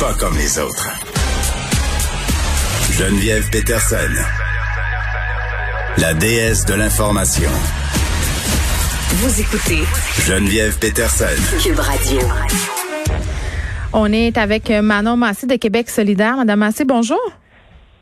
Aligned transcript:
Pas 0.00 0.14
comme 0.14 0.36
les 0.36 0.58
autres. 0.60 0.88
Geneviève 2.92 3.50
Peterson. 3.50 3.96
La 5.96 6.14
déesse 6.14 6.64
de 6.66 6.74
l'information. 6.74 7.50
Vous 9.14 9.40
écoutez 9.40 9.82
Geneviève 10.24 10.78
Peterson. 10.78 11.24
Cube 11.60 11.80
Radio. 11.80 12.20
On 13.92 14.12
est 14.12 14.38
avec 14.38 14.70
Manon 14.70 15.16
Massé 15.16 15.48
de 15.48 15.56
Québec 15.56 15.90
solidaire. 15.90 16.36
Madame 16.36 16.60
Massé, 16.60 16.84
bonjour. 16.84 17.20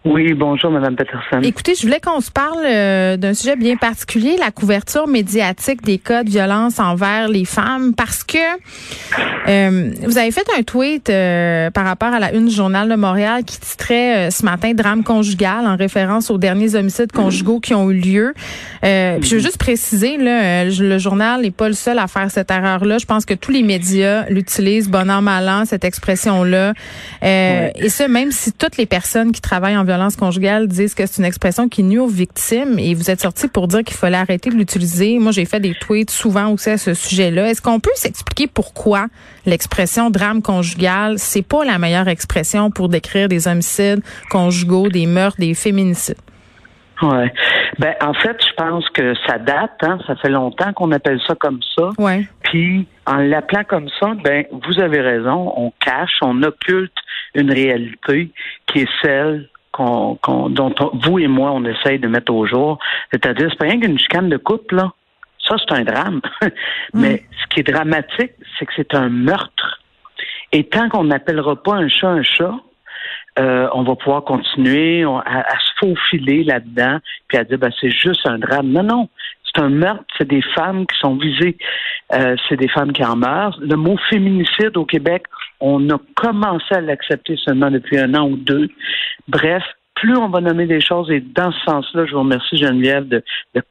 Oui, 0.06 0.34
bonjour, 0.34 0.70
Madame 0.70 0.94
Peterson. 0.94 1.40
Écoutez, 1.42 1.74
je 1.74 1.82
voulais 1.82 1.98
qu'on 1.98 2.20
se 2.20 2.30
parle 2.30 2.64
euh, 2.64 3.16
d'un 3.16 3.34
sujet 3.34 3.56
bien 3.56 3.74
particulier, 3.74 4.36
la 4.38 4.52
couverture 4.52 5.08
médiatique 5.08 5.82
des 5.82 5.98
cas 5.98 6.22
de 6.22 6.30
violence 6.30 6.78
envers 6.78 7.26
les 7.26 7.44
femmes, 7.44 7.92
parce 7.92 8.22
que 8.22 8.38
euh, 9.48 9.90
vous 10.04 10.16
avez 10.16 10.30
fait 10.30 10.46
un 10.56 10.62
tweet 10.62 11.10
euh, 11.10 11.72
par 11.72 11.84
rapport 11.84 12.14
à 12.14 12.20
la 12.20 12.32
une 12.32 12.46
du 12.46 12.54
journal 12.54 12.88
de 12.88 12.94
Montréal 12.94 13.42
qui 13.42 13.58
titrait 13.58 14.30
ce 14.30 14.44
matin 14.44 14.74
drame 14.74 15.02
conjugal 15.02 15.66
en 15.66 15.74
référence 15.74 16.30
aux 16.30 16.38
derniers 16.38 16.76
homicides 16.76 17.10
conjugaux 17.10 17.58
qui 17.58 17.74
ont 17.74 17.90
eu 17.90 17.98
lieu. 17.98 18.34
Puis 18.82 19.28
je 19.28 19.34
veux 19.34 19.42
juste 19.42 19.58
préciser, 19.58 20.18
là, 20.18 20.66
le 20.66 20.98
journal 20.98 21.42
n'est 21.42 21.50
pas 21.50 21.66
le 21.66 21.74
seul 21.74 21.98
à 21.98 22.06
faire 22.06 22.30
cette 22.30 22.52
erreur-là. 22.52 22.98
Je 22.98 23.06
pense 23.06 23.24
que 23.24 23.34
tous 23.34 23.50
les 23.50 23.64
médias 23.64 24.26
l'utilisent 24.28 24.88
bon 24.88 25.10
an 25.10 25.20
mal 25.20 25.48
an 25.48 25.64
cette 25.64 25.84
expression-là, 25.84 26.74
et 27.22 27.88
ça 27.88 28.06
même 28.06 28.30
si 28.30 28.52
toutes 28.52 28.76
les 28.76 28.86
personnes 28.86 29.32
qui 29.32 29.40
travaillent 29.40 29.76
en 29.76 29.82
violence 29.82 29.95
violence 29.96 30.16
conjugale 30.16 30.68
disent 30.68 30.94
que 30.94 31.06
c'est 31.06 31.22
une 31.22 31.26
expression 31.26 31.68
qui 31.68 31.82
nuit 31.82 31.98
aux 31.98 32.06
victimes 32.06 32.78
et 32.78 32.94
vous 32.94 33.10
êtes 33.10 33.20
sorti 33.20 33.48
pour 33.48 33.66
dire 33.66 33.82
qu'il 33.82 33.96
fallait 33.96 34.18
arrêter 34.18 34.50
de 34.50 34.54
l'utiliser. 34.54 35.18
Moi, 35.18 35.32
j'ai 35.32 35.46
fait 35.46 35.60
des 35.60 35.74
tweets 35.74 36.10
souvent 36.10 36.52
aussi 36.52 36.68
à 36.70 36.76
ce 36.76 36.92
sujet-là. 36.92 37.48
Est-ce 37.48 37.62
qu'on 37.62 37.80
peut 37.80 37.90
s'expliquer 37.94 38.46
pourquoi 38.46 39.06
l'expression 39.46 40.10
drame 40.10 40.42
conjugal, 40.42 41.14
c'est 41.18 41.46
pas 41.46 41.64
la 41.64 41.78
meilleure 41.78 42.08
expression 42.08 42.70
pour 42.70 42.90
décrire 42.90 43.28
des 43.28 43.48
homicides 43.48 44.02
conjugaux, 44.30 44.88
des 44.88 45.06
meurtres, 45.06 45.38
des 45.38 45.54
féminicides? 45.54 46.16
Ouais. 47.02 47.32
Ben 47.78 47.94
en 48.00 48.14
fait, 48.14 48.36
je 48.40 48.54
pense 48.56 48.88
que 48.90 49.14
ça 49.26 49.38
date, 49.38 49.78
hein, 49.82 49.98
ça 50.06 50.16
fait 50.16 50.30
longtemps 50.30 50.72
qu'on 50.72 50.92
appelle 50.92 51.20
ça 51.26 51.34
comme 51.34 51.60
ça. 51.76 51.90
Ouais. 51.98 52.26
Puis 52.42 52.86
en 53.06 53.16
l'appelant 53.16 53.64
comme 53.64 53.88
ça, 54.00 54.12
ben 54.24 54.44
vous 54.50 54.80
avez 54.80 55.00
raison, 55.00 55.52
on 55.56 55.72
cache, 55.80 56.18
on 56.22 56.42
occulte 56.42 56.96
une 57.34 57.50
réalité 57.50 58.30
qui 58.66 58.80
est 58.80 58.88
celle 59.02 59.48
dont 59.78 60.74
vous 61.04 61.18
et 61.18 61.28
moi, 61.28 61.52
on 61.52 61.64
essaye 61.64 61.98
de 61.98 62.08
mettre 62.08 62.32
au 62.32 62.46
jour. 62.46 62.78
C'est-à-dire, 63.12 63.48
c'est 63.50 63.58
pas 63.58 63.66
rien 63.66 63.80
qu'une 63.80 63.98
chicane 63.98 64.28
de 64.28 64.36
couple, 64.36 64.76
là. 64.76 64.92
Ça, 65.46 65.56
c'est 65.58 65.74
un 65.74 65.84
drame. 65.84 66.20
Mais 66.94 67.22
ce 67.40 67.46
qui 67.48 67.60
est 67.60 67.72
dramatique, 67.72 68.32
c'est 68.58 68.66
que 68.66 68.72
c'est 68.76 68.94
un 68.94 69.08
meurtre. 69.08 69.80
Et 70.52 70.64
tant 70.64 70.88
qu'on 70.88 71.04
n'appellera 71.04 71.62
pas 71.62 71.74
un 71.74 71.88
chat 71.88 72.08
un 72.08 72.22
chat, 72.22 72.54
euh, 73.38 73.68
on 73.74 73.82
va 73.82 73.94
pouvoir 73.96 74.24
continuer 74.24 75.04
à, 75.04 75.58
se 75.58 75.72
faufiler 75.78 76.42
là-dedans, 76.44 76.98
puis 77.28 77.36
à 77.36 77.44
dire 77.44 77.58
ben, 77.58 77.70
c'est 77.80 77.90
juste 77.90 78.26
un 78.26 78.38
drame. 78.38 78.68
Non, 78.68 78.82
non, 78.82 79.08
c'est 79.44 79.60
un 79.62 79.68
meurtre, 79.68 80.04
c'est 80.16 80.26
des 80.26 80.42
femmes 80.54 80.86
qui 80.86 80.98
sont 80.98 81.16
visées, 81.16 81.58
euh, 82.14 82.36
c'est 82.48 82.56
des 82.56 82.68
femmes 82.68 82.92
qui 82.92 83.04
en 83.04 83.16
meurent. 83.16 83.58
Le 83.60 83.76
mot 83.76 83.96
féminicide 84.08 84.76
au 84.76 84.84
Québec, 84.84 85.24
on 85.60 85.88
a 85.90 85.98
commencé 86.14 86.74
à 86.74 86.80
l'accepter 86.80 87.36
seulement 87.36 87.70
depuis 87.70 87.98
un 87.98 88.14
an 88.14 88.28
ou 88.28 88.36
deux. 88.36 88.68
Bref, 89.28 89.62
plus 89.96 90.14
on 90.16 90.28
va 90.28 90.40
nommer 90.40 90.66
des 90.66 90.80
choses, 90.80 91.10
et 91.10 91.20
dans 91.20 91.50
ce 91.50 91.58
sens-là, 91.64 92.04
je 92.04 92.12
vous 92.12 92.20
remercie 92.20 92.58
Geneviève 92.58 93.08
de, 93.08 93.22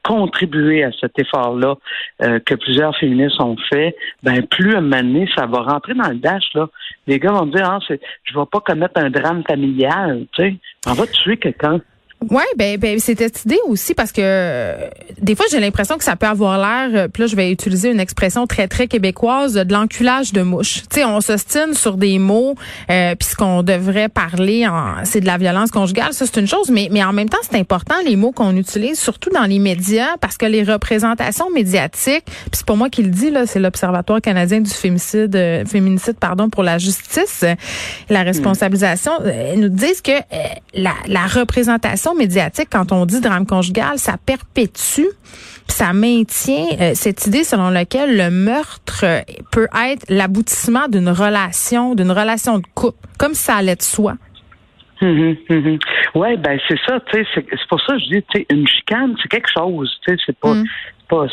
contribuer 0.02 0.82
à 0.82 0.90
cet 1.00 1.18
effort-là 1.18 1.76
euh, 2.22 2.40
que 2.40 2.54
plusieurs 2.54 2.96
féministes 2.96 3.40
ont 3.40 3.56
fait, 3.72 3.96
ben 4.22 4.42
plus 4.42 4.74
à 4.74 4.78
un 4.78 4.80
moment 4.80 5.26
ça 5.36 5.46
va 5.46 5.60
rentrer 5.60 5.94
dans 5.94 6.08
le 6.08 6.16
dash, 6.16 6.44
là. 6.54 6.68
Les 7.06 7.20
gars 7.20 7.30
vont 7.30 7.46
dire, 7.46 7.64
ah, 7.64 7.78
je 7.88 8.38
vais 8.38 8.46
pas 8.50 8.60
commettre 8.60 9.00
un 9.00 9.10
drame 9.10 9.44
familial, 9.48 10.26
tu 10.32 10.42
sais. 10.42 10.56
On 10.88 10.94
va 10.94 11.06
tuer 11.06 11.36
quelqu'un. 11.36 11.80
Oui, 12.22 12.42
ben, 12.56 12.78
ben 12.78 12.98
c'était 12.98 13.24
cette 13.24 13.44
idée 13.44 13.58
aussi 13.68 13.92
parce 13.92 14.10
que 14.10 14.22
euh, 14.22 14.88
des 15.20 15.34
fois 15.34 15.44
j'ai 15.50 15.60
l'impression 15.60 15.98
que 15.98 16.02
ça 16.02 16.16
peut 16.16 16.26
avoir 16.26 16.56
l'air, 16.56 16.88
euh, 16.94 17.08
puis 17.08 17.22
là 17.22 17.26
je 17.26 17.36
vais 17.36 17.52
utiliser 17.52 17.90
une 17.90 18.00
expression 18.00 18.46
très 18.46 18.68
très 18.68 18.88
québécoise, 18.88 19.52
de 19.52 19.72
l'enculage 19.72 20.32
de 20.32 20.40
mouche. 20.40 20.82
Tu 20.90 21.00
sais, 21.00 21.04
on 21.04 21.20
s'ostine 21.20 21.74
sur 21.74 21.98
des 21.98 22.18
mots, 22.18 22.54
euh, 22.90 23.14
puis 23.14 23.28
ce 23.28 23.36
qu'on 23.36 23.62
devrait 23.62 24.08
parler, 24.08 24.66
c'est 25.04 25.20
de 25.20 25.26
la 25.26 25.36
violence 25.36 25.70
conjugale, 25.70 26.14
ça 26.14 26.24
c'est 26.24 26.40
une 26.40 26.48
chose, 26.48 26.70
mais 26.70 26.88
mais 26.90 27.04
en 27.04 27.12
même 27.12 27.28
temps 27.28 27.38
c'est 27.42 27.58
important 27.58 27.94
les 28.04 28.16
mots 28.16 28.32
qu'on 28.32 28.56
utilise, 28.56 28.98
surtout 28.98 29.30
dans 29.30 29.44
les 29.44 29.58
médias, 29.58 30.16
parce 30.20 30.38
que 30.38 30.46
les 30.46 30.64
représentations 30.64 31.50
médiatiques, 31.50 32.24
puis 32.24 32.50
c'est 32.52 32.66
pas 32.66 32.76
moi 32.76 32.88
qui 32.88 33.02
le 33.02 33.10
dis 33.10 33.30
là, 33.30 33.46
c'est 33.46 33.60
l'Observatoire 33.60 34.22
canadien 34.22 34.60
du 34.60 34.70
féminicide, 34.70 35.38
féminicide 35.66 36.16
pardon 36.18 36.48
pour 36.48 36.62
la 36.62 36.78
justice, 36.78 37.44
la 38.08 38.22
responsabilisation, 38.22 39.12
nous 39.56 39.68
disent 39.68 40.00
que 40.00 40.12
la, 40.74 40.92
la 41.06 41.26
représentation 41.26 42.05
médiatique, 42.14 42.68
quand 42.70 42.92
on 42.92 43.06
dit 43.06 43.20
drame 43.20 43.46
conjugal, 43.46 43.98
ça 43.98 44.16
perpétue, 44.24 45.06
ça 45.66 45.92
maintient 45.92 46.66
euh, 46.80 46.92
cette 46.94 47.26
idée 47.26 47.44
selon 47.44 47.70
laquelle 47.70 48.16
le 48.16 48.30
meurtre 48.30 49.04
euh, 49.04 49.20
peut 49.52 49.68
être 49.88 50.04
l'aboutissement 50.08 50.88
d'une 50.88 51.08
relation, 51.08 51.94
d'une 51.94 52.10
relation 52.10 52.58
de 52.58 52.66
couple, 52.74 52.98
comme 53.18 53.34
ça 53.34 53.56
allait 53.56 53.76
de 53.76 53.82
soi. 53.82 54.14
Hum, 55.02 55.36
hum, 55.50 55.66
hum, 55.66 55.78
ouais, 56.14 56.38
ben 56.38 56.58
c'est 56.68 56.78
ça, 56.86 57.00
tu 57.12 57.22
sais, 57.22 57.26
c'est 57.34 57.68
pour 57.68 57.80
ça 57.82 57.94
que 57.94 57.98
je 57.98 58.06
dis, 58.06 58.22
tu 58.30 58.38
sais, 58.38 58.46
une 58.50 58.66
chicane, 58.66 59.14
c'est 59.20 59.28
quelque 59.28 59.50
chose, 59.54 59.94
tu 60.06 60.14
sais, 60.14 60.22
c'est 60.24 60.38
pas, 60.38 60.54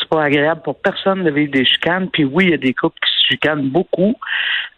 pas, 0.10 0.24
agréable 0.24 0.62
pour 0.64 0.80
personne 0.82 1.24
de 1.24 1.32
vivre 1.32 1.52
des 1.52 1.66
chicanes. 1.66 2.10
Puis 2.12 2.26
oui, 2.26 2.46
il 2.46 2.50
y 2.52 2.54
a 2.54 2.58
des 2.58 2.74
couples 2.74 2.98
qui 3.02 3.12
se 3.12 3.34
chicanent 3.34 3.70
beaucoup, 3.70 4.16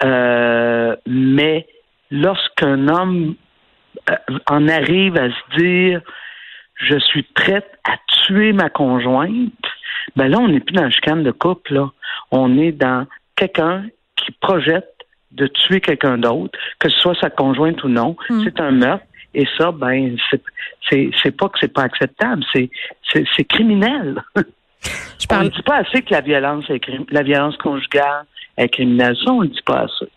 euh, 0.04 0.96
mais 1.08 1.66
lorsqu'un 2.12 2.88
homme 2.88 3.36
en 4.48 4.68
arrive 4.68 5.18
à 5.18 5.30
se 5.30 5.58
dire 5.58 6.02
je 6.76 6.98
suis 7.00 7.24
prête 7.24 7.72
à 7.86 7.98
tuer 8.08 8.52
ma 8.52 8.70
conjointe, 8.70 9.54
ben 10.16 10.28
là, 10.28 10.40
on 10.40 10.50
n'est 10.50 10.60
plus 10.60 10.76
dans 10.76 10.84
le 10.84 10.92
chicane 10.92 11.24
de 11.24 11.32
couple, 11.32 11.74
là. 11.74 11.92
On 12.32 12.58
est 12.58 12.72
dans 12.72 13.08
quelqu'un 13.36 13.86
qui 14.16 14.32
projette 14.32 14.92
de 15.32 15.48
tuer 15.48 15.82
quelqu'un 15.82 16.18
d'autre, 16.18 16.58
que 16.80 16.90
ce 16.90 17.00
soit 17.00 17.16
sa 17.20 17.30
conjointe 17.30 17.84
ou 17.84 17.90
non. 17.90 18.16
Hmm. 18.30 18.44
C'est 18.44 18.60
un 18.60 18.72
meurtre. 18.72 19.06
Et 19.34 19.46
ça, 19.58 19.72
ben, 19.72 20.16
c'est 20.90 21.38
pas 21.38 21.50
que 21.50 21.60
c'est 21.60 21.74
pas 21.74 21.84
acceptable, 21.84 22.44
c'est 22.54 22.70
c'est 23.12 23.44
criminel. 23.44 24.22
Je 25.20 25.28
parle... 25.28 25.42
On 25.42 25.46
ne 25.46 25.50
dit 25.50 25.62
pas 25.62 25.78
assez 25.78 26.02
que 26.04 26.14
la 26.14 26.22
violence 26.22 26.64
est 26.70 26.80
la 27.12 27.22
violence 27.22 27.58
conjugale 27.58 28.26
est 28.56 28.70
criminelle. 28.70 29.16
Ça, 29.26 29.32
on 29.32 29.42
ne 29.42 29.48
dit 29.48 29.62
pas 29.66 29.82
assez. 29.82 30.10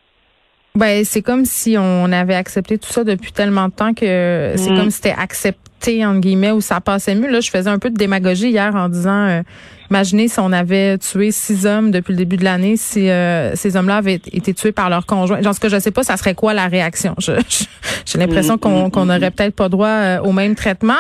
Ben, 0.75 1.05
c'est 1.05 1.23
comme 1.23 1.45
si 1.45 1.77
on 1.79 2.13
avait 2.13 2.35
accepté 2.35 2.79
tout 2.79 2.93
ça 2.93 3.05
depuis 3.05 3.33
tellement 3.33 3.69
de 3.69 3.73
temps 3.73 3.95
que 3.95 4.53
c'est 4.57 4.71
mm. 4.71 4.77
comme 4.77 4.91
si 4.91 4.97
c'était 4.97 5.17
accepté, 5.19 6.05
entre 6.05 6.21
guillemets, 6.21 6.53
ou 6.53 6.61
ça 6.61 6.81
passait 6.81 7.15
mieux. 7.15 7.31
Là, 7.31 7.41
je 7.41 7.51
faisais 7.51 7.71
un 7.71 7.79
peu 7.79 7.91
de 7.91 7.97
démagogie 7.97 8.51
hier 8.51 8.75
en 8.75 8.89
disant, 8.89 9.27
euh, 9.27 9.43
imaginez 9.91 10.29
si 10.29 10.41
on 10.41 10.53
avait 10.53 10.99
tué 10.99 11.31
six 11.31 11.67
hommes 11.67 11.91
depuis 11.91 12.13
le 12.13 12.19
début 12.19 12.37
de 12.37 12.45
l'année, 12.45 12.77
si 12.77 13.09
euh, 13.11 13.55
ces 13.55 13.77
hommes-là 13.77 13.97
avaient 13.97 14.21
été 14.33 14.55
tués 14.55 14.73
par 14.73 14.91
leur 14.91 15.07
conjoint. 15.07 15.43
Genre, 15.43 15.55
ce 15.55 15.61
que 15.61 15.69
je 15.69 15.79
sais 15.79 15.91
pas, 15.91 16.03
ça 16.03 16.17
serait 16.17 16.35
quoi 16.35 16.55
la 16.55 16.67
réaction? 16.67 17.15
J'ai 17.19 18.19
l'impression 18.19 18.55
mm. 18.55 18.59
qu'on 18.59 18.91
qu'on 18.91 19.09
aurait 19.11 19.31
peut-être 19.31 19.55
pas 19.55 19.69
droit 19.69 19.89
euh, 19.89 20.21
au 20.21 20.33
même 20.33 20.55
traitement. 20.55 20.95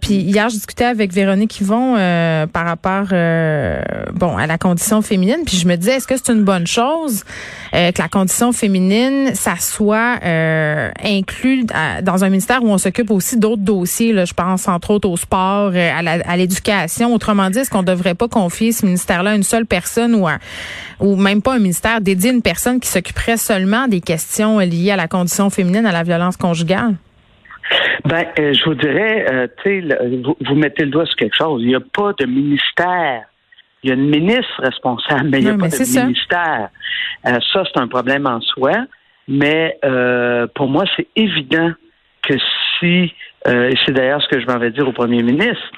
puis 0.00 0.14
hier, 0.14 0.48
je 0.48 0.56
discutais 0.56 0.84
avec 0.84 1.12
Véronique 1.12 1.60
Yvon 1.60 1.94
par 2.52 2.66
rapport 2.66 3.08
bon 4.14 4.36
à 4.36 4.46
la 4.46 4.58
condition 4.58 5.02
féminine. 5.02 5.42
Puis 5.46 5.56
je 5.56 5.66
me 5.66 5.76
disais, 5.76 5.96
est-ce 5.96 6.06
que 6.06 6.16
c'est 6.16 6.32
une 6.32 6.44
bonne 6.44 6.66
chose 6.66 7.22
que 7.72 8.00
la 8.00 8.08
condition 8.08 8.52
féminine 8.52 9.34
ça 9.34 9.56
soit 9.58 10.18
euh, 10.24 10.90
inclus 11.04 11.66
dans 12.02 12.24
un 12.24 12.28
ministère 12.28 12.62
où 12.62 12.68
on 12.68 12.78
s'occupe 12.78 13.10
aussi 13.10 13.38
d'autres 13.38 13.62
dossiers. 13.62 14.12
Là, 14.12 14.24
je 14.24 14.34
pense 14.34 14.68
entre 14.68 14.90
autres 14.90 15.08
au 15.08 15.16
sport, 15.16 15.72
euh, 15.74 15.90
à 15.92 16.36
l'éducation? 16.36 17.14
Autrement 17.14 17.50
dit, 17.50 17.60
est-ce 17.60 17.70
qu'on 17.70 17.82
devrait 17.96 18.14
pas 18.14 18.28
confier 18.28 18.72
ce 18.72 18.86
ministère-là 18.86 19.30
à 19.30 19.34
une 19.34 19.42
seule 19.42 19.66
personne 19.66 20.14
ou, 20.14 20.26
ou 21.00 21.16
même 21.16 21.42
pas 21.42 21.54
un 21.54 21.58
ministère 21.58 22.00
dédié 22.00 22.30
à 22.30 22.34
une 22.34 22.42
personne 22.42 22.80
qui 22.80 22.88
s'occuperait 22.88 23.36
seulement 23.36 23.88
des 23.88 24.00
questions 24.00 24.58
liées 24.58 24.92
à 24.92 24.96
la 24.96 25.08
condition 25.08 25.50
féminine, 25.50 25.86
à 25.86 25.92
la 25.92 26.02
violence 26.02 26.36
conjugale? 26.36 26.94
Ben, 28.04 28.24
euh, 28.38 28.52
je 28.52 28.64
vous 28.64 28.74
dirais, 28.74 29.50
sais, 29.64 29.82
vous, 30.24 30.36
vous, 30.40 30.54
mettez 30.54 30.84
le 30.84 30.90
doigt 30.90 31.06
sur 31.06 31.16
quelque 31.16 31.36
chose. 31.36 31.62
Il 31.62 31.68
n'y 31.68 31.74
a 31.74 31.80
pas 31.80 32.12
de 32.18 32.26
ministère 32.26 33.24
il 33.86 33.90
y 33.90 33.92
a 33.92 33.94
une 33.94 34.08
ministre 34.08 34.62
responsable, 34.62 35.28
mais 35.28 35.38
il 35.38 35.44
n'y 35.44 35.50
a 35.50 35.56
pas 35.56 35.68
de 35.68 36.06
ministère. 36.06 36.70
Euh, 37.26 37.38
ça, 37.52 37.62
c'est 37.64 37.80
un 37.80 37.86
problème 37.86 38.26
en 38.26 38.40
soi. 38.40 38.72
Mais 39.28 39.78
euh, 39.84 40.48
pour 40.56 40.68
moi, 40.68 40.84
c'est 40.96 41.06
évident 41.14 41.70
que 42.22 42.34
si, 42.78 43.12
euh, 43.46 43.70
et 43.70 43.74
c'est 43.84 43.92
d'ailleurs 43.92 44.20
ce 44.22 44.28
que 44.28 44.40
je 44.40 44.46
m'en 44.46 44.58
vais 44.58 44.72
dire 44.72 44.88
au 44.88 44.92
premier 44.92 45.22
ministre, 45.22 45.70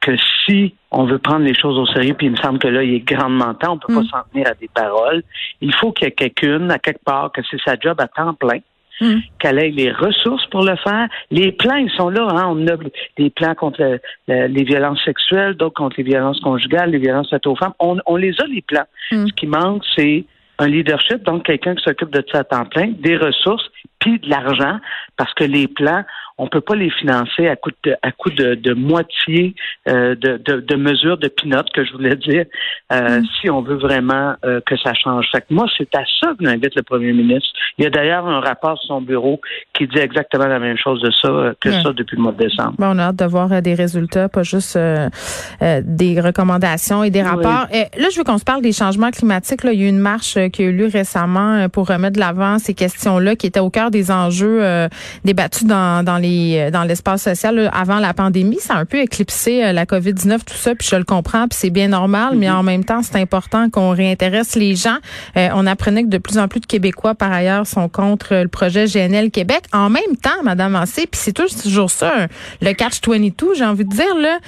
que 0.00 0.12
si 0.44 0.76
on 0.90 1.04
veut 1.04 1.18
prendre 1.18 1.44
les 1.44 1.54
choses 1.54 1.78
au 1.78 1.86
sérieux, 1.86 2.14
puis 2.14 2.28
il 2.28 2.32
me 2.32 2.36
semble 2.36 2.58
que 2.58 2.68
là, 2.68 2.82
il 2.82 2.94
est 2.94 3.00
grandement 3.00 3.54
temps, 3.54 3.72
on 3.72 3.74
ne 3.74 3.80
peut 3.80 3.94
pas 3.94 4.00
mm. 4.00 4.08
s'en 4.08 4.22
tenir 4.32 4.48
à 4.48 4.54
des 4.54 4.68
paroles, 4.68 5.22
il 5.60 5.74
faut 5.74 5.92
qu'il 5.92 6.06
y 6.06 6.08
ait 6.08 6.12
quelqu'une, 6.12 6.70
à 6.70 6.78
quelque 6.78 7.04
part, 7.04 7.30
que 7.32 7.42
c'est 7.50 7.60
sa 7.64 7.76
job 7.78 8.00
à 8.00 8.08
temps 8.08 8.34
plein, 8.34 8.60
Mm. 9.00 9.18
qu'elle 9.38 9.58
ait 9.58 9.70
les 9.70 9.92
ressources 9.92 10.44
pour 10.46 10.64
le 10.64 10.76
faire. 10.76 11.08
Les 11.30 11.52
plans, 11.52 11.76
ils 11.76 11.90
sont 11.90 12.08
là. 12.08 12.26
Hein? 12.30 12.46
On 12.48 12.66
a 12.66 12.76
des 13.16 13.30
plans 13.30 13.54
contre 13.54 14.00
les 14.26 14.64
violences 14.64 15.02
sexuelles, 15.04 15.54
d'autres 15.54 15.74
contre 15.74 15.96
les 15.98 16.04
violences 16.04 16.40
conjugales, 16.40 16.90
les 16.90 16.98
violences 16.98 17.30
faites 17.30 17.46
aux 17.46 17.56
femmes. 17.56 17.74
On, 17.78 18.16
les 18.16 18.34
a, 18.40 18.46
les 18.46 18.62
plans. 18.62 18.86
Mm. 19.12 19.26
Ce 19.26 19.32
qui 19.34 19.46
manque, 19.46 19.84
c'est 19.96 20.24
un 20.58 20.66
leadership, 20.66 21.22
donc 21.22 21.44
quelqu'un 21.44 21.74
qui 21.74 21.84
s'occupe 21.84 22.10
de 22.10 22.24
ça 22.32 22.40
à 22.40 22.44
temps 22.44 22.64
plein, 22.64 22.92
des 22.98 23.16
ressources 23.16 23.68
puis 24.00 24.18
de 24.18 24.28
l'argent, 24.28 24.78
parce 25.16 25.32
que 25.34 25.44
les 25.44 25.66
plans, 25.66 26.04
on 26.38 26.46
peut 26.46 26.60
pas 26.60 26.76
les 26.76 26.90
financer 26.90 27.48
à 27.48 27.56
coup 27.56 27.70
de, 27.82 27.96
à 28.02 28.12
coup 28.12 28.30
de, 28.30 28.54
de 28.54 28.72
moitié 28.72 29.56
euh, 29.88 30.14
de, 30.14 30.36
de, 30.36 30.60
de, 30.60 30.76
mesures 30.76 31.18
de 31.18 31.26
pinotes 31.26 31.68
que 31.74 31.84
je 31.84 31.92
voulais 31.92 32.14
dire, 32.14 32.44
euh, 32.92 33.20
mm. 33.20 33.26
si 33.40 33.50
on 33.50 33.60
veut 33.60 33.76
vraiment 33.76 34.34
euh, 34.44 34.60
que 34.64 34.76
ça 34.76 34.94
change. 34.94 35.26
Fait 35.32 35.40
que 35.40 35.52
moi, 35.52 35.66
c'est 35.76 35.92
à 35.96 36.04
ça 36.20 36.28
que 36.38 36.44
j'invite 36.44 36.76
le 36.76 36.82
premier 36.82 37.12
ministre. 37.12 37.48
Il 37.76 37.84
y 37.84 37.86
a 37.88 37.90
d'ailleurs 37.90 38.26
un 38.26 38.40
rapport 38.40 38.78
sur 38.78 38.86
son 38.86 39.00
bureau 39.00 39.40
qui 39.72 39.88
dit 39.88 39.98
exactement 39.98 40.46
la 40.46 40.60
même 40.60 40.78
chose 40.78 41.02
de 41.02 41.10
ça 41.10 41.54
que 41.60 41.72
ça 41.72 41.92
depuis 41.92 42.16
le 42.16 42.22
mois 42.22 42.32
de 42.32 42.44
décembre. 42.44 42.74
Bon, 42.78 42.94
on 42.94 42.98
a 42.98 43.06
hâte 43.08 43.16
de 43.16 43.24
voir 43.24 43.60
des 43.60 43.74
résultats, 43.74 44.28
pas 44.28 44.44
juste 44.44 44.78
des 44.78 46.20
recommandations 46.20 47.02
et 47.02 47.10
des 47.10 47.22
rapports. 47.22 47.66
là, 47.72 48.08
je 48.12 48.16
veux 48.16 48.24
qu'on 48.24 48.38
se 48.38 48.44
parle 48.44 48.62
des 48.62 48.72
changements 48.72 49.10
climatiques. 49.10 49.64
Là, 49.64 49.72
il 49.72 49.80
y 49.80 49.82
a 49.84 49.86
eu 49.86 49.88
une 49.88 49.98
marche 49.98 50.36
qui 50.48 50.62
a 50.62 50.66
eu 50.66 50.72
lieu 50.72 50.88
récemment 50.92 51.68
pour 51.68 51.88
remettre 51.88 52.14
de 52.14 52.20
l'avant 52.20 52.58
ces 52.58 52.74
questions-là 52.74 53.36
qui 53.36 53.46
étaient 53.46 53.60
au 53.60 53.70
cœur 53.70 53.90
des 53.90 54.10
enjeux 54.10 54.88
débattus 55.24 55.64
dans, 55.64 56.04
dans 56.04 56.18
les 56.18 56.68
euh, 56.68 56.70
dans 56.70 56.84
l'espace 56.84 57.22
social 57.22 57.70
avant 57.72 57.98
la 57.98 58.14
pandémie, 58.14 58.58
ça 58.60 58.74
a 58.74 58.78
un 58.78 58.84
peu 58.84 58.98
éclipsé 58.98 59.64
euh, 59.64 59.72
la 59.72 59.84
COVID-19 59.84 60.38
tout 60.44 60.54
ça, 60.54 60.74
puis 60.74 60.86
je 60.88 60.96
le 60.96 61.04
comprends, 61.04 61.48
puis 61.48 61.58
c'est 61.58 61.70
bien 61.70 61.88
normal, 61.88 62.34
mais 62.36 62.50
en 62.50 62.62
même 62.62 62.84
temps, 62.84 63.02
c'est 63.02 63.16
important 63.16 63.70
qu'on 63.70 63.90
réintéresse 63.90 64.54
les 64.54 64.76
gens. 64.76 64.98
Euh, 65.36 65.48
on 65.54 65.66
apprenait 65.66 66.04
que 66.04 66.08
de 66.08 66.18
plus 66.18 66.38
en 66.38 66.48
plus 66.48 66.60
de 66.60 66.66
Québécois 66.66 67.14
par 67.14 67.32
ailleurs 67.32 67.66
sont 67.66 67.88
contre 67.88 68.34
le 68.34 68.48
projet 68.48 68.86
GNL 68.86 69.30
Québec. 69.30 69.62
En 69.72 69.90
même 69.90 70.16
temps, 70.22 70.42
madame 70.44 70.76
Ancé, 70.76 71.06
puis 71.06 71.20
c'est 71.22 71.32
toujours 71.32 71.90
ça 71.90 72.26
le 72.60 72.72
catch 72.72 73.00
22, 73.06 73.54
j'ai 73.54 73.64
envie 73.64 73.84
de 73.84 73.90
dire 73.90 74.14
là, 74.16 74.38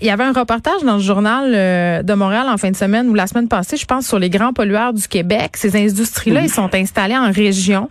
il 0.00 0.06
y 0.06 0.10
avait 0.10 0.24
un 0.24 0.32
reportage 0.32 0.82
dans 0.84 0.94
le 0.94 1.02
journal 1.02 2.04
de 2.04 2.14
Montréal 2.14 2.46
en 2.48 2.56
fin 2.56 2.70
de 2.70 2.76
semaine 2.76 3.08
ou 3.08 3.14
la 3.14 3.26
semaine 3.26 3.48
passée, 3.48 3.76
je 3.76 3.84
pense 3.84 4.06
sur 4.06 4.18
les 4.18 4.30
grands 4.30 4.52
pollueurs 4.52 4.92
du 4.92 5.06
Québec. 5.08 5.43
Ces 5.54 5.76
industries 5.76 6.30
là, 6.30 6.40
ils 6.42 6.50
sont 6.50 6.74
installés 6.74 7.16
en 7.16 7.30
région. 7.30 7.90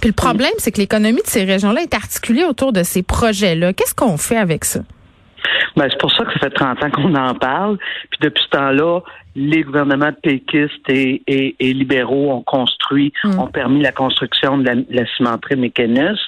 Puis 0.00 0.10
le 0.10 0.14
problème, 0.14 0.52
c'est 0.58 0.72
que 0.72 0.80
l'économie 0.80 1.22
de 1.22 1.26
ces 1.26 1.44
régions-là 1.44 1.82
est 1.82 1.94
articulée 1.94 2.44
autour 2.44 2.72
de 2.72 2.82
ces 2.82 3.02
projets-là. 3.02 3.72
Qu'est-ce 3.72 3.94
qu'on 3.94 4.16
fait 4.16 4.36
avec 4.36 4.64
ça? 4.64 4.80
Ben, 5.76 5.86
c'est 5.90 5.98
pour 5.98 6.12
ça 6.12 6.24
que 6.24 6.32
ça 6.34 6.40
fait 6.40 6.50
30 6.50 6.82
ans 6.84 6.90
qu'on 6.90 7.14
en 7.14 7.34
parle. 7.34 7.78
Puis 8.10 8.18
depuis 8.22 8.42
ce 8.44 8.50
temps-là, 8.50 9.00
les 9.36 9.62
gouvernements 9.62 10.12
péquistes 10.22 10.88
et, 10.88 11.22
et, 11.26 11.72
libéraux 11.72 12.32
ont 12.32 12.42
construit, 12.42 13.12
mm. 13.24 13.38
ont 13.38 13.48
permis 13.48 13.82
la 13.82 13.92
construction 13.92 14.58
de 14.58 14.64
la, 14.64 14.74
la 14.90 15.06
cimenterie 15.16 15.56
mécaniste. 15.56 16.22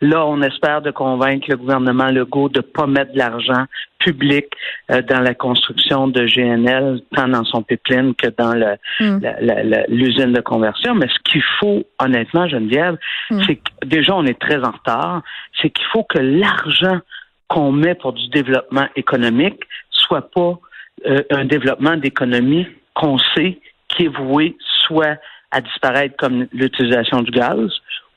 Là, 0.00 0.26
on 0.26 0.42
espère 0.42 0.82
de 0.82 0.90
convaincre 0.90 1.46
le 1.48 1.56
gouvernement 1.56 2.10
Legault 2.10 2.48
de 2.48 2.60
pas 2.60 2.86
mettre 2.86 3.12
de 3.12 3.18
l'argent 3.18 3.64
public 3.98 4.46
euh, 4.90 5.02
dans 5.02 5.20
la 5.20 5.34
construction 5.34 6.06
de 6.06 6.26
GNL, 6.26 7.00
tant 7.14 7.28
dans 7.28 7.44
son 7.44 7.62
pipeline 7.62 8.14
que 8.14 8.28
dans 8.28 8.54
mm. 9.00 9.86
l'usine 9.88 10.32
de 10.32 10.40
conversion. 10.40 10.94
Mais 10.94 11.08
ce 11.08 11.30
qu'il 11.30 11.42
faut, 11.58 11.82
honnêtement, 11.98 12.46
Geneviève, 12.46 12.96
mm. 13.30 13.42
c'est 13.46 13.56
que 13.56 13.86
déjà, 13.86 14.14
on 14.14 14.24
est 14.26 14.38
très 14.38 14.62
en 14.62 14.70
retard, 14.70 15.22
c'est 15.60 15.70
qu'il 15.70 15.86
faut 15.86 16.04
que 16.04 16.18
l'argent 16.18 17.00
qu'on 17.48 17.72
met 17.72 17.94
pour 17.94 18.12
du 18.12 18.28
développement 18.28 18.86
économique 18.96 19.62
soit 19.90 20.30
pas 20.30 20.58
euh, 21.06 21.22
un 21.30 21.44
développement 21.44 21.96
d'économie 21.96 22.66
qu'on 22.94 23.18
sait 23.18 23.58
qui 23.88 24.04
est 24.04 24.16
voué 24.16 24.56
soit 24.86 25.16
à 25.50 25.60
disparaître 25.60 26.16
comme 26.16 26.46
l'utilisation 26.52 27.22
du 27.22 27.30
gaz 27.30 27.70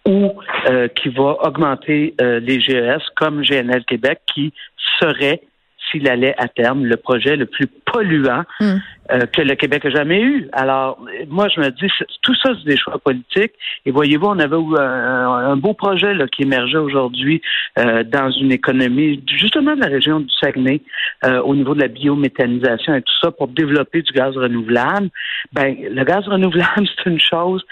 ou 0.05 0.33
euh, 0.69 0.87
qui 0.87 1.09
va 1.09 1.37
augmenter 1.45 2.15
euh, 2.21 2.39
les 2.39 2.59
GES 2.59 3.03
comme 3.15 3.41
GNL 3.41 3.85
Québec 3.85 4.19
qui 4.33 4.53
serait 4.99 5.41
s'il 5.89 6.07
allait 6.07 6.35
à 6.37 6.47
terme 6.47 6.85
le 6.85 6.97
projet 6.97 7.35
le 7.35 7.45
plus 7.45 7.67
polluant 7.91 8.43
hmm. 8.59 8.77
Euh, 9.11 9.25
que 9.25 9.41
le 9.41 9.55
Québec 9.55 9.85
a 9.85 9.89
jamais 9.89 10.21
eu. 10.21 10.47
Alors, 10.51 10.99
moi, 11.29 11.47
je 11.47 11.59
me 11.59 11.69
dis, 11.71 11.87
tout 12.21 12.35
ça, 12.35 12.51
c'est 12.55 12.69
des 12.69 12.77
choix 12.77 12.99
politiques. 12.99 13.53
Et 13.85 13.91
voyez-vous, 13.91 14.27
on 14.27 14.37
avait 14.37 14.55
un, 14.55 15.57
beau 15.57 15.73
projet 15.73 16.13
là, 16.13 16.27
qui 16.27 16.43
émergeait 16.43 16.77
aujourd'hui 16.77 17.41
euh, 17.79 18.03
dans 18.03 18.29
une 18.29 18.51
économie, 18.51 19.23
justement 19.35 19.75
de 19.75 19.81
la 19.81 19.87
région 19.87 20.19
du 20.19 20.29
Saguenay, 20.39 20.81
euh, 21.25 21.41
au 21.41 21.55
niveau 21.55 21.73
de 21.73 21.81
la 21.81 21.87
biométhanisation 21.87 22.93
et 22.93 23.01
tout 23.01 23.13
ça, 23.19 23.31
pour 23.31 23.47
développer 23.47 24.03
du 24.03 24.11
gaz 24.13 24.37
renouvelable. 24.37 25.09
Ben, 25.53 25.75
le 25.81 26.03
gaz 26.03 26.27
renouvelable, 26.27 26.87
c'est 26.97 27.09
une 27.09 27.19
chose 27.19 27.65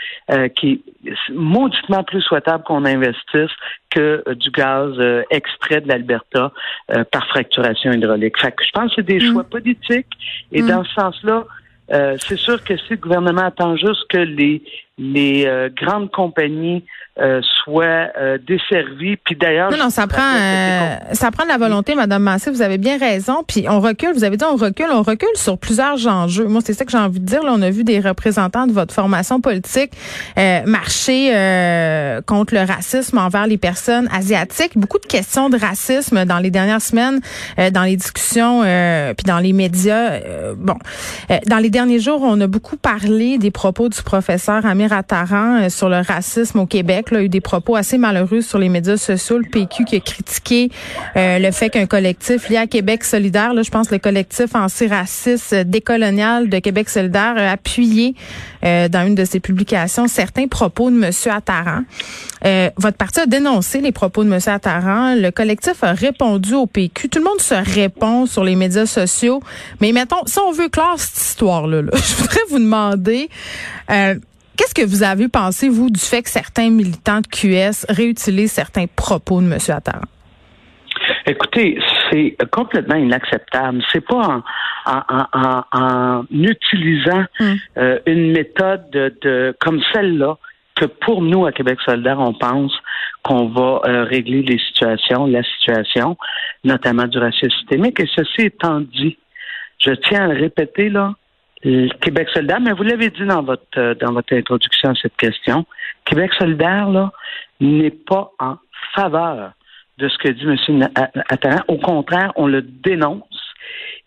qui 0.55 0.81
est 1.05 1.31
mauditement 1.31 2.03
plus 2.03 2.21
souhaitable 2.21 2.63
qu'on 2.63 2.83
investisse 2.83 3.51
que 3.91 4.23
du 4.33 4.49
gaz 4.49 4.91
extrait 5.29 5.81
de 5.81 5.87
l'Alberta 5.87 6.51
par 7.11 7.27
fracturation 7.27 7.91
hydraulique. 7.91 8.39
Fait 8.39 8.51
que 8.51 8.63
je 8.63 8.71
pense 8.71 8.89
que 8.89 8.95
c'est 8.97 9.05
des 9.05 9.17
mm. 9.17 9.33
choix 9.33 9.43
politiques. 9.43 10.06
Et 10.51 10.61
mm. 10.61 10.67
dans 10.67 10.83
ce 10.83 10.93
sens 10.93 11.25
euh, 11.93 12.17
c'est 12.19 12.37
sûr 12.37 12.61
que 12.63 12.75
si 12.77 12.91
le 12.91 12.97
gouvernement 12.97 13.43
attend 13.43 13.75
juste 13.75 14.07
que 14.09 14.17
les, 14.17 14.61
les 14.97 15.45
euh, 15.45 15.69
grandes 15.75 16.11
compagnies 16.11 16.83
euh, 17.19 17.41
soit 17.63 18.11
euh, 18.15 18.37
desservi. 18.37 19.17
Puis 19.17 19.35
d'ailleurs, 19.35 19.71
non, 19.71 19.77
non, 19.77 19.89
ça 19.89 20.05
prend, 20.05 20.21
euh, 20.21 20.97
ça 21.13 21.31
prend 21.31 21.45
de 21.45 21.49
la 21.49 21.57
volonté, 21.57 21.95
Madame 21.95 22.21
Massé. 22.21 22.51
Vous 22.51 22.61
avez 22.61 22.77
bien 22.77 22.99
raison. 22.99 23.43
Puis 23.47 23.65
on 23.67 23.79
recule. 23.79 24.13
Vous 24.13 24.23
avez 24.23 24.37
dit 24.37 24.45
on 24.45 24.55
recule, 24.55 24.85
on 24.91 25.01
recule 25.01 25.27
sur 25.33 25.57
plusieurs 25.57 26.05
enjeux. 26.05 26.45
Moi, 26.45 26.61
c'est 26.63 26.73
ça 26.73 26.85
que 26.85 26.91
j'ai 26.91 26.97
envie 26.99 27.19
de 27.19 27.25
dire. 27.25 27.41
Là, 27.41 27.53
on 27.55 27.61
a 27.63 27.71
vu 27.71 27.83
des 27.83 27.99
représentants 27.99 28.67
de 28.67 28.71
votre 28.71 28.93
formation 28.93 29.41
politique 29.41 29.93
marcher 30.65 31.31
contre 32.27 32.53
le 32.53 32.61
racisme 32.61 33.17
envers 33.17 33.47
les 33.47 33.57
personnes 33.57 34.07
asiatiques. 34.13 34.77
Beaucoup 34.77 34.99
de 34.99 35.05
questions 35.07 35.49
de 35.49 35.57
racisme 35.57 36.25
dans 36.25 36.37
les 36.37 36.51
dernières 36.51 36.81
semaines, 36.81 37.19
dans 37.71 37.83
les 37.83 37.95
discussions, 37.95 38.61
puis 38.61 39.25
dans 39.25 39.39
les 39.39 39.53
médias. 39.53 40.19
bon, 40.55 40.77
dans 41.47 41.57
les 41.57 41.69
derniers 41.69 41.99
jours, 41.99 42.21
on 42.21 42.39
a 42.41 42.47
beaucoup 42.47 42.77
parlé 42.77 43.37
des 43.39 43.51
propos 43.51 43.89
du 43.89 44.03
professeur 44.03 44.65
Amir 44.65 44.86
Attaran 44.91 45.69
sur 45.69 45.89
le 45.89 46.01
racisme 46.01 46.59
au 46.59 46.65
Québec 46.65 47.11
a 47.11 47.21
eu 47.21 47.29
des 47.29 47.41
propos 47.41 47.75
assez 47.75 47.97
malheureux 47.97 48.41
sur 48.41 48.59
les 48.59 48.69
médias 48.69 48.97
sociaux. 48.97 49.37
Le 49.37 49.49
PQ 49.49 49.85
qui 49.85 49.95
a 49.95 49.99
critiqué 49.99 50.69
euh, 51.15 51.39
le 51.39 51.51
fait 51.51 51.69
qu'un 51.69 51.85
collectif 51.85 52.49
lié 52.49 52.57
à 52.57 52.67
Québec 52.67 53.03
solidaire, 53.03 53.53
là, 53.53 53.61
je 53.61 53.71
pense 53.71 53.91
le 53.91 53.97
collectif 53.97 54.55
antiraciste 54.55 55.55
décolonial 55.55 56.49
de 56.49 56.59
Québec 56.59 56.89
solidaire, 56.89 57.33
a 57.37 57.51
appuyé 57.51 58.15
euh, 58.63 58.87
dans 58.87 59.05
une 59.05 59.15
de 59.15 59.25
ses 59.25 59.39
publications 59.39 60.07
certains 60.07 60.47
propos 60.47 60.89
de 60.89 60.95
M. 60.95 61.11
Attaran. 61.31 61.81
Euh, 62.45 62.69
votre 62.77 62.97
parti 62.97 63.19
a 63.19 63.25
dénoncé 63.25 63.81
les 63.81 63.91
propos 63.91 64.23
de 64.23 64.31
M. 64.31 64.39
Attaran. 64.47 65.15
Le 65.15 65.31
collectif 65.31 65.83
a 65.83 65.93
répondu 65.93 66.53
au 66.53 66.65
PQ. 66.65 67.09
Tout 67.09 67.19
le 67.19 67.25
monde 67.25 67.41
se 67.41 67.55
répond 67.55 68.25
sur 68.25 68.43
les 68.43 68.55
médias 68.55 68.85
sociaux. 68.85 69.41
Mais 69.81 69.91
mettons, 69.91 70.25
si 70.25 70.39
on 70.39 70.51
veut 70.51 70.69
clore 70.69 70.99
cette 70.99 71.17
histoire-là, 71.17 71.81
là, 71.81 71.91
je 71.95 72.15
voudrais 72.15 72.41
vous 72.49 72.59
demander... 72.59 73.29
Euh, 73.89 74.15
Qu'est-ce 74.57 74.73
que 74.73 74.85
vous 74.85 75.03
avez 75.03 75.27
pensé, 75.27 75.69
vous, 75.69 75.89
du 75.89 75.99
fait 75.99 76.23
que 76.23 76.29
certains 76.29 76.69
militants 76.69 77.21
de 77.21 77.27
QS 77.27 77.85
réutilisent 77.89 78.51
certains 78.51 78.87
propos 78.87 79.39
de 79.39 79.45
M. 79.45 79.57
Attaran? 79.69 80.01
Écoutez, 81.27 81.77
c'est 82.09 82.35
complètement 82.51 82.95
inacceptable. 82.95 83.83
C'est 83.91 84.05
pas 84.05 84.41
en, 84.85 86.23
utilisant 86.31 87.25
hmm. 87.39 87.53
euh, 87.77 87.99
une 88.07 88.31
méthode 88.31 88.89
de, 88.89 89.55
comme 89.59 89.79
celle-là 89.93 90.37
que 90.75 90.85
pour 90.85 91.21
nous, 91.21 91.45
à 91.45 91.51
Québec 91.51 91.79
solidaire, 91.85 92.19
on 92.19 92.33
pense 92.33 92.73
qu'on 93.23 93.49
va 93.49 93.81
euh, 93.85 94.03
régler 94.05 94.41
les 94.43 94.59
situations, 94.59 95.25
la 95.27 95.43
situation, 95.43 96.17
notamment 96.63 97.05
du 97.05 97.17
racisme 97.17 97.49
systémique. 97.59 97.99
Et 97.99 98.07
ceci 98.15 98.47
étant 98.47 98.79
dit, 98.79 99.17
je 99.79 99.91
tiens 99.91 100.29
à 100.29 100.33
le 100.33 100.39
répéter, 100.39 100.89
là, 100.89 101.13
Québec 101.61 102.29
solidaire, 102.33 102.59
mais 102.61 102.73
vous 102.73 102.83
l'avez 102.83 103.09
dit 103.09 103.25
dans 103.25 103.41
votre 103.41 103.63
euh, 103.77 103.95
dans 103.95 104.13
votre 104.13 104.33
introduction 104.33 104.91
à 104.91 104.95
cette 104.95 105.15
question, 105.17 105.65
Québec 106.05 106.31
solidaire 106.37 106.87
là 106.89 107.11
n'est 107.59 107.91
pas 107.91 108.31
en 108.39 108.57
faveur 108.95 109.53
de 109.97 110.07
ce 110.07 110.17
que 110.19 110.29
dit 110.29 110.45
M. 110.45 110.89
Attaran. 111.29 111.63
Au 111.67 111.77
contraire, 111.77 112.31
on 112.35 112.47
le 112.47 112.61
dénonce. 112.61 113.23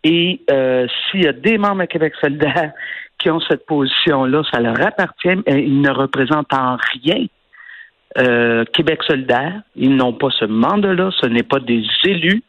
Et 0.05 0.41
euh, 0.51 0.87
s'il 1.11 1.25
y 1.25 1.29
a 1.29 1.33
des 1.33 1.59
membres 1.59 1.83
de 1.83 1.87
Québec 1.87 2.15
solidaire 2.21 2.73
qui 3.19 3.31
ont 3.31 3.41
cette 3.41 3.67
position-là, 3.67 4.43
ça 4.51 4.61
leur 4.61 4.81
appartient. 4.81 5.43
Et 5.47 5.59
ils 5.59 5.81
ne 5.81 5.91
représentent 5.91 6.55
en 6.55 6.77
rien 6.77 7.27
euh, 8.19 8.65
Québec 8.73 9.03
solidaire. 9.03 9.61
Ils 9.75 9.95
n'ont 9.95 10.13
pas 10.13 10.31
ce 10.31 10.45
mandat-là. 10.45 11.11
Ce 11.21 11.27
n'est 11.27 11.43
pas 11.43 11.59
des 11.59 11.85
élus. 12.05 12.43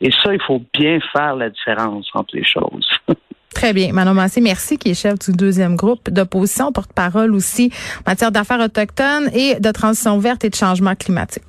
Et 0.00 0.10
ça, 0.10 0.34
il 0.34 0.42
faut 0.42 0.62
bien 0.74 0.98
faire 1.12 1.36
la 1.36 1.50
différence 1.50 2.10
entre 2.14 2.36
les 2.36 2.44
choses. 2.44 2.88
Très 3.58 3.72
bien. 3.72 3.92
Manon 3.92 4.14
Massé, 4.14 4.40
merci, 4.40 4.78
qui 4.78 4.90
est 4.90 4.94
chef 4.94 5.18
du 5.18 5.32
deuxième 5.32 5.74
groupe 5.74 6.10
d'opposition, 6.10 6.70
porte-parole 6.70 7.34
aussi 7.34 7.72
en 8.06 8.10
matière 8.12 8.30
d'affaires 8.30 8.60
autochtones 8.60 9.28
et 9.34 9.56
de 9.58 9.70
transition 9.72 10.16
verte 10.20 10.44
et 10.44 10.50
de 10.50 10.54
changement 10.54 10.94
climatique. 10.94 11.42